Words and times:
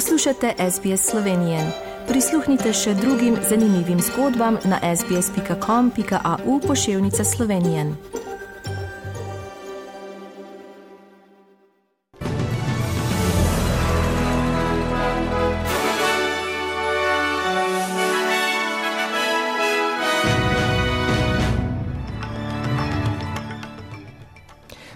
Poslušate 0.00 0.54
SBS 0.70 1.10
Slovenije. 1.10 1.58
Prisluhnite 2.08 2.72
še 2.72 2.94
drugim 2.94 3.34
zanimivim 3.48 4.00
zgodbam 4.00 4.56
na 4.64 4.78
sbsp.com.au 4.96 6.60
pošiljka 6.66 7.24
Slovenije. 7.24 7.84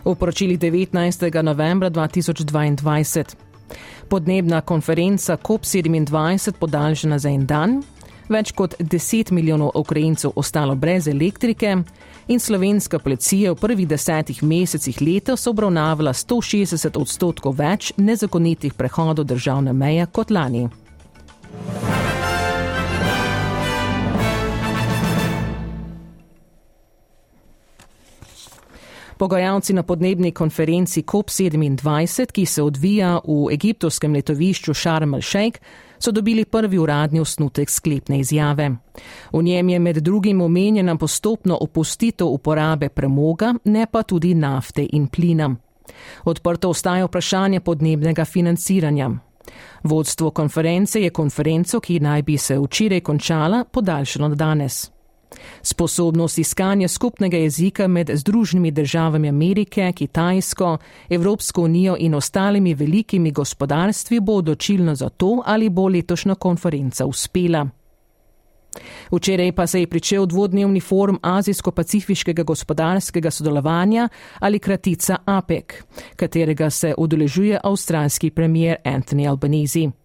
v 0.05 0.15
poročilih 0.15 0.59
19. 0.59 1.43
novembra 1.43 1.91
2022. 1.91 3.54
Podnebna 4.09 4.61
konferenca 4.61 5.37
COP27 5.37 6.53
podaljšana 6.53 7.19
za 7.19 7.31
en 7.31 7.47
dan, 7.47 7.83
več 8.29 8.53
kot 8.53 8.75
10 8.79 9.33
milijonov 9.33 9.71
Ukrajincev 9.75 10.33
ostalo 10.37 10.75
brez 10.75 11.09
elektrike 11.09 11.77
in 12.29 12.41
slovenska 12.41 12.99
policija 12.99 13.53
v 13.53 13.61
prvih 13.61 13.89
desetih 13.89 14.43
mesecih 14.43 15.03
letos 15.03 15.47
obravnavala 15.47 16.13
160 16.13 17.01
odstotkov 17.01 17.59
več 17.59 17.93
nezakonitih 17.97 18.75
prehodov 18.75 19.25
državne 19.25 19.73
meje 19.73 20.07
kot 20.13 20.31
lani. 20.31 20.69
Pogajalci 29.19 29.73
na 29.73 29.83
podnebni 29.83 30.33
konferenci 30.33 31.03
COP27, 31.03 32.33
ki 32.33 32.47
se 32.47 32.63
odvija 32.63 33.21
v 33.25 33.53
egiptovskem 33.53 34.13
letovišču 34.13 34.75
Sharm 34.75 35.15
el-Sheikh, 35.15 35.61
so 35.99 36.11
dobili 36.11 36.45
prvi 36.45 36.79
uradni 36.79 37.21
osnutek 37.21 37.71
sklepne 37.71 38.19
izjave. 38.19 38.71
V 39.33 39.43
njem 39.43 39.69
je 39.69 39.79
med 39.79 39.97
drugim 39.97 40.41
omenjena 40.41 40.97
postopno 40.97 41.59
opustitev 41.61 42.27
uporabe 42.27 42.89
premoga, 42.89 43.55
ne 43.65 43.87
pa 43.87 44.03
tudi 44.03 44.35
nafte 44.35 44.87
in 44.93 45.07
plina. 45.07 45.55
Odprto 46.25 46.69
ostaje 46.69 47.05
vprašanje 47.05 47.61
podnebnega 47.61 48.25
financiranja. 48.25 49.11
Vodstvo 49.83 50.31
konference 50.31 51.01
je 51.01 51.11
konferenco, 51.11 51.81
ki 51.81 52.01
naj 52.01 52.23
bi 52.23 52.39
se 52.39 52.59
včeraj 52.59 53.01
končala, 53.01 53.65
podaljšalo 53.65 54.35
danes. 54.35 54.94
Sposobnost 55.63 56.39
iskanja 56.39 56.89
skupnega 56.89 57.37
jezika 57.37 57.89
med 57.89 58.11
Združenimi 58.15 58.71
državami 58.71 59.29
Amerike, 59.29 59.93
Kitajsko, 59.93 60.79
Evropsko 61.11 61.63
unijo 61.63 61.97
in 61.99 62.15
ostalimi 62.15 62.75
velikimi 62.75 63.31
gospodarstvi 63.31 64.21
bo 64.21 64.33
odločilno 64.33 64.95
za 64.95 65.09
to, 65.09 65.43
ali 65.47 65.69
bo 65.69 65.89
letošnja 65.89 66.35
konferenca 66.35 67.07
uspela. 67.07 67.69
Včeraj 69.11 69.53
pa 69.53 69.67
se 69.67 69.81
je 69.81 69.87
pričel 69.87 70.27
dvodnevni 70.27 70.81
forum 70.81 71.19
Azijsko-Pacifiškega 71.23 72.43
gospodarskega 72.43 73.31
sodelovanja 73.31 74.09
ali 74.39 74.59
kratica 74.59 75.17
APEC, 75.25 75.65
katerega 76.17 76.71
se 76.71 76.95
udeležuje 76.99 77.61
avstralski 77.65 78.31
premier 78.31 78.77
Anthony 78.85 79.29
Albanese. 79.29 80.04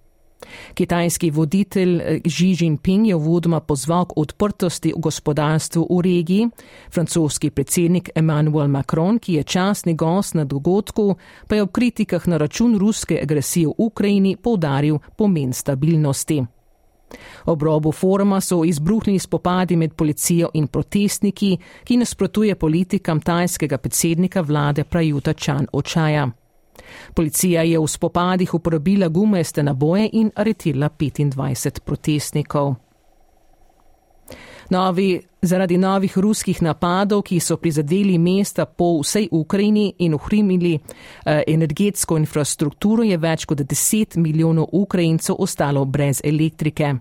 Kitajski 0.74 1.32
voditelj 1.32 2.02
eh, 2.02 2.20
Xi 2.26 2.56
Jinping 2.60 3.08
je 3.08 3.16
vodoma 3.16 3.60
pozval 3.60 4.06
k 4.06 4.18
odprtosti 4.18 4.94
v 4.96 5.00
gospodarstvu 5.00 5.88
v 5.90 6.02
regiji. 6.02 6.50
Francoski 6.92 7.50
predsednik 7.50 8.10
Emmanuel 8.16 8.68
Macron, 8.68 9.20
ki 9.20 9.34
je 9.34 9.44
časni 9.44 9.96
gost 9.96 10.36
na 10.36 10.46
dogodku, 10.46 11.16
pa 11.48 11.56
je 11.56 11.64
v 11.64 11.72
kritikah 11.72 12.28
na 12.28 12.38
račun 12.38 12.78
ruske 12.78 13.20
agresije 13.22 13.68
v 13.68 13.76
Ukrajini 13.78 14.38
povdaril 14.38 15.00
pomen 15.18 15.54
stabilnosti. 15.54 16.46
Ob 17.46 17.62
robu 17.64 17.92
foruma 17.92 18.42
so 18.42 18.64
izbruhnili 18.64 19.20
spopadi 19.20 19.76
med 19.76 19.94
policijo 19.94 20.50
in 20.54 20.68
protestniki, 20.68 21.58
ki 21.84 21.98
nasprotuje 21.98 22.56
politikam 22.56 23.22
tajskega 23.22 23.78
predsednika 23.78 24.42
vlade 24.42 24.84
Prajuta 24.84 25.34
Čan 25.34 25.68
Očaja. 25.74 26.30
Policija 27.14 27.64
je 27.64 27.80
v 27.80 27.88
spopadih 27.88 28.54
uporabila 28.54 29.08
gumaste 29.08 29.64
naboje 29.64 30.10
in 30.14 30.32
aretirala 30.36 30.90
25 30.90 31.80
protestnikov. 31.80 32.76
Novi, 34.70 35.22
zaradi 35.42 35.78
novih 35.78 36.18
ruskih 36.18 36.62
napadov, 36.62 37.24
ki 37.26 37.40
so 37.40 37.58
prizadeli 37.58 38.18
mesta 38.18 38.66
po 38.66 39.00
vsej 39.02 39.28
Ukrajini 39.32 39.94
in 40.00 40.14
uhrimili 40.14 40.76
eh, 40.76 41.44
energetsko 41.48 42.18
infrastrukturo, 42.18 43.04
je 43.04 43.18
več 43.18 43.46
kot 43.46 43.58
10 43.66 44.18
milijonov 44.18 44.70
Ukrajincev 44.72 45.36
ostalo 45.40 45.86
brez 45.86 46.22
elektrike. 46.24 46.96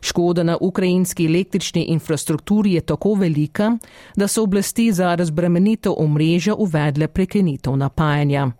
Škoda 0.00 0.42
na 0.42 0.56
ukrajinski 0.60 1.26
električni 1.26 1.84
infrastrukturi 1.84 2.72
je 2.72 2.80
tako 2.80 3.14
velika, 3.14 3.76
da 4.16 4.28
so 4.28 4.42
oblasti 4.42 4.92
za 4.92 5.14
razbremenitev 5.14 5.92
omrežja 5.96 6.54
uvedle 6.54 7.08
prekenitev 7.08 7.76
napajanja. 7.76 8.50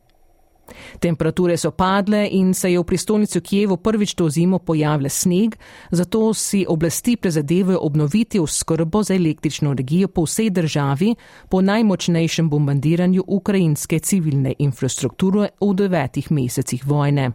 Temperature 1.00 1.56
so 1.56 1.70
padle 1.70 2.28
in 2.30 2.54
se 2.54 2.72
je 2.72 2.78
v 2.78 2.84
prestolnici 2.84 3.40
Kijevu 3.40 3.76
prvič 3.76 4.14
to 4.14 4.28
zimo 4.30 4.58
pojavil 4.58 5.08
sneg, 5.08 5.56
zato 5.90 6.34
si 6.34 6.64
oblasti 6.68 7.16
prezadevajo 7.16 7.78
obnoviti 7.82 8.38
oskrbo 8.38 9.02
za 9.02 9.14
električno 9.14 9.70
energijo 9.70 10.08
po 10.08 10.22
vsej 10.22 10.50
državi 10.50 11.14
po 11.48 11.60
najmočnejšem 11.60 12.50
bombardiranju 12.50 13.24
ukrajinske 13.26 13.98
civilne 13.98 14.54
infrastrukture 14.58 15.48
v 15.60 15.74
devetih 15.74 16.30
mesecih 16.30 16.86
vojne. 16.86 17.30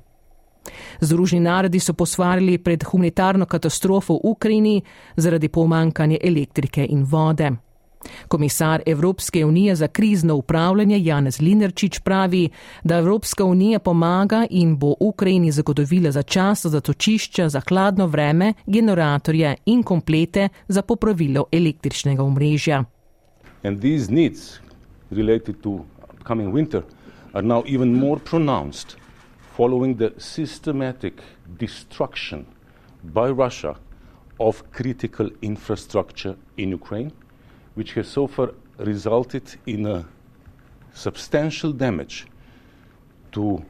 Združeni 1.02 1.42
narodi 1.42 1.80
so 1.80 1.94
posvarili 1.94 2.58
pred 2.58 2.84
humanitarno 2.84 3.46
katastrofo 3.46 4.14
v 4.14 4.20
Ukrajini 4.24 4.82
zaradi 5.16 5.50
pomankanja 5.50 6.18
elektrike 6.24 6.86
in 6.90 7.04
vode. 7.04 7.52
Komisar 8.28 8.82
Evropske 8.86 9.46
unije 9.46 9.76
za 9.76 9.88
krizno 9.88 10.36
upravljanje 10.36 11.04
Janez 11.04 11.42
Linerčič 11.42 12.00
pravi, 12.00 12.50
da 12.84 12.98
Evropska 12.98 13.46
unija 13.46 13.80
pomaga 13.80 14.48
in 14.50 14.78
bo 14.78 14.94
Ukrajini 15.00 15.52
zagotovila 15.52 16.12
za 16.12 16.22
čas 16.22 16.66
zatočišča 16.66 17.50
za 17.50 17.62
hladno 17.70 18.08
vreme, 18.08 18.54
generatorje 18.66 19.56
in 19.66 19.84
komplete 19.84 20.50
za 20.68 20.82
popravilo 20.82 21.46
električnega 21.52 22.24
omrežja. 22.24 22.84
And 23.64 23.82
these 23.82 24.12
needs 24.12 24.60
related 25.12 25.56
to 25.62 25.86
coming 26.28 26.54
winter 26.54 26.82
are 27.34 27.48
now 27.48 27.64
even 27.68 27.94
more 27.94 28.20
pronounced 28.20 28.98
following 29.58 29.98
the 29.98 30.12
systematic 30.18 31.14
destruction 31.60 32.46
by 33.04 33.44
Russia 33.44 33.76
of 34.40 34.64
critical 34.72 35.30
infrastructure 35.42 36.36
in 36.58 36.74
Ukraine 36.74 37.12
which 37.76 37.94
has 37.96 38.08
so 38.08 38.28
far 38.28 38.50
resulted 38.78 39.58
in 39.66 39.86
a 39.86 40.06
substantial 40.94 41.72
damage 41.72 42.26
to 43.32 43.64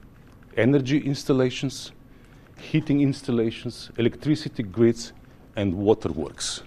energy 0.58 0.98
installations, 0.98 1.92
heating 2.72 3.02
installations, 3.02 3.90
electricity 3.98 4.64
grids, 4.64 5.14
and 5.56 5.74
waterworks. 5.74 6.62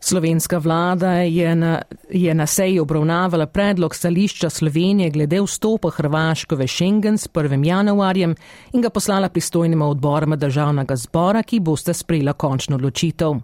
Slovenska 0.00 0.58
vlada 0.58 1.12
je 1.12 1.54
na, 1.54 1.82
je 2.10 2.34
na 2.34 2.46
seji 2.46 2.80
obravnavala 2.80 3.46
predlog 3.46 3.94
stališča 3.94 4.50
Slovenije 4.50 5.10
glede 5.10 5.40
vstopa 5.42 5.90
Hrvaške 5.90 6.54
v 6.54 6.66
Schengen 6.66 7.18
s 7.18 7.28
1. 7.28 7.66
januarjem 7.66 8.34
in 8.72 8.82
ga 8.82 8.90
poslala 8.90 9.28
pristojnima 9.28 9.88
odborama 9.88 10.36
državnega 10.36 10.96
zbora, 10.96 11.42
ki 11.42 11.60
boste 11.60 11.94
sprejela 11.94 12.32
končno 12.32 12.76
odločitev. 12.76 13.34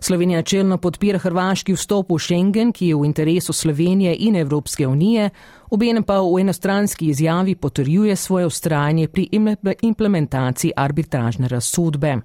Slovenija 0.00 0.42
čelno 0.42 0.78
podpira 0.78 1.18
hrvaški 1.18 1.74
vstop 1.74 2.10
v 2.10 2.18
Schengen, 2.18 2.72
ki 2.72 2.88
je 2.88 2.96
v 2.96 3.04
interesu 3.06 3.52
Slovenije 3.52 4.16
in 4.18 4.36
Evropske 4.36 4.86
unije, 4.86 5.30
obenem 5.70 6.02
pa 6.02 6.20
v 6.20 6.40
enostranski 6.40 7.06
izjavi 7.06 7.54
potrjuje 7.54 8.16
svoje 8.16 8.46
ustrajanje 8.46 9.08
pri 9.08 9.28
implementaciji 9.82 10.72
arbitražne 10.76 11.48
razsodbe. 11.48 12.16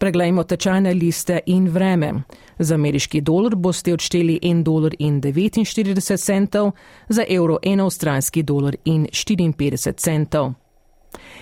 Preglejmo 0.00 0.44
tečajne 0.48 0.94
liste 0.94 1.40
in 1.46 1.66
vreme. 1.68 2.22
Za 2.58 2.74
ameriški 2.74 3.20
dolar 3.20 3.56
boste 3.56 3.92
odšteli 3.92 4.38
1,49 4.42 6.16
dolar, 6.16 6.72
za 7.08 7.24
evro 7.28 7.58
1 7.62 7.82
avstralski 7.84 8.42
dolar 8.42 8.76
in 8.84 9.06
54 9.12 9.92
centov. 9.96 10.52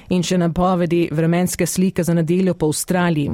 In 0.09 0.25
še 0.25 0.41
napovedi 0.43 1.09
vremenske 1.13 1.67
slike 1.67 2.03
za 2.03 2.15
nedeljo 2.15 2.55
po 2.55 2.67
Avstraliji. 2.73 3.31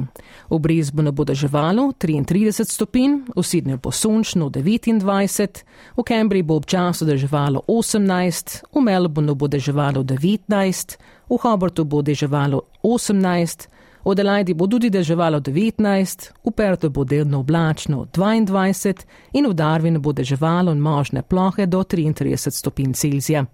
V 0.49 0.59
Brisbaneu 0.59 1.11
bo 1.11 1.25
deževalo 1.25 1.87
33 1.97 2.65
stopinj, 2.69 3.19
v 3.35 3.41
Sydneyju 3.41 3.81
bo 3.81 3.91
sončno 3.91 4.51
29, 4.53 5.63
v 5.97 6.03
Cambridgeu 6.05 6.47
bo 6.51 6.59
občasno 6.61 7.07
deževalo 7.07 7.63
18, 7.65 8.59
v 8.75 8.83
Melbourneu 8.83 9.33
bo 9.33 9.47
deževalo 9.47 10.03
19, 10.03 10.99
v 11.29 11.39
Hobartu 11.41 11.85
bo 11.85 12.03
deževalo 12.05 12.61
18, 12.83 13.73
v 14.05 14.11
Adelaidi 14.11 14.53
bo 14.53 14.67
tudi 14.67 14.89
deževalo 14.89 15.39
19, 15.39 16.31
v 16.45 16.51
Perthu 16.51 16.89
bo 16.89 17.03
delno 17.03 17.39
oblačno 17.39 18.05
22 18.13 19.05
in 19.33 19.47
v 19.47 19.53
Darwinu 19.53 19.99
bo 19.99 20.13
deževalo 20.13 20.71
in 20.71 20.79
možne 20.79 21.23
plohe 21.23 21.65
do 21.65 21.81
33 21.83 22.51
stopinj 22.51 22.93
Celzija. 22.93 23.45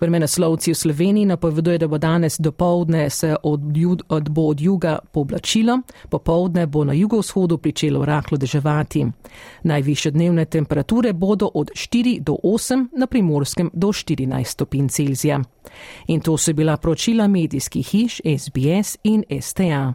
Vremenoslovci 0.00 0.72
v 0.72 0.74
Sloveniji 0.74 1.26
napovedujejo, 1.26 1.78
da 1.78 1.88
bo 1.88 1.98
danes 1.98 2.36
do 2.38 2.52
povdne 2.52 3.10
se 3.10 3.36
od, 3.42 3.60
od, 4.08 4.28
bo 4.28 4.42
od 4.42 4.60
juga 4.60 4.98
poblačilo, 5.12 5.80
popovdne 6.10 6.66
bo 6.66 6.84
na 6.84 6.92
jugovzhodu 6.92 7.58
pričelo 7.58 8.04
rahlo 8.04 8.38
deževati. 8.38 9.06
Najviše 9.62 10.10
dnevne 10.10 10.44
temperature 10.44 11.12
bodo 11.12 11.50
od 11.54 11.70
4 11.70 12.20
do 12.20 12.36
8, 12.44 12.86
na 12.98 13.06
primorskem 13.06 13.70
do 13.72 13.88
14 13.88 14.44
stopinj 14.44 14.88
Celzija. 14.88 15.40
In 16.06 16.20
to 16.20 16.36
so 16.36 16.52
bila 16.52 16.76
pročila 16.76 17.28
medijskih 17.28 17.86
hiš 17.86 18.20
SBS 18.24 18.96
in 19.02 19.24
STA. 19.40 19.94